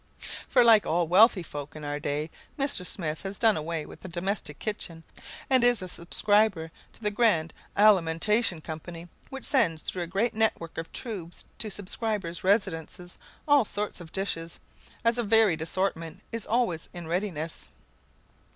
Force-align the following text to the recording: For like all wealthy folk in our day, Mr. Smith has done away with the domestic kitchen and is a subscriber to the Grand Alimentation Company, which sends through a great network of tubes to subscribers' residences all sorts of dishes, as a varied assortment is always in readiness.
For 0.47 0.63
like 0.63 0.87
all 0.87 1.07
wealthy 1.07 1.43
folk 1.43 1.75
in 1.75 1.83
our 1.83 1.99
day, 1.99 2.31
Mr. 2.57 2.83
Smith 2.83 3.21
has 3.21 3.37
done 3.37 3.55
away 3.55 3.85
with 3.85 4.01
the 4.01 4.07
domestic 4.07 4.57
kitchen 4.57 5.03
and 5.47 5.63
is 5.63 5.83
a 5.83 5.87
subscriber 5.87 6.71
to 6.93 7.03
the 7.03 7.11
Grand 7.11 7.53
Alimentation 7.77 8.61
Company, 8.61 9.09
which 9.29 9.43
sends 9.45 9.83
through 9.83 10.01
a 10.01 10.07
great 10.07 10.33
network 10.33 10.79
of 10.79 10.91
tubes 10.91 11.45
to 11.59 11.69
subscribers' 11.69 12.43
residences 12.43 13.19
all 13.47 13.63
sorts 13.63 14.01
of 14.01 14.11
dishes, 14.11 14.59
as 15.05 15.19
a 15.19 15.23
varied 15.23 15.61
assortment 15.61 16.21
is 16.31 16.47
always 16.47 16.89
in 16.95 17.07
readiness. 17.07 17.69